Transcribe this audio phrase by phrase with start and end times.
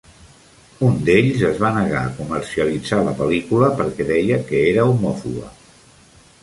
[0.85, 5.55] Un d'ells es va negar a comercialitzar la pel·lícula perquè deia que era homòfoba.